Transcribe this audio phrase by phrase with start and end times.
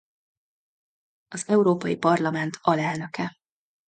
[1.27, 3.29] Az Európai Parlament alelnöke.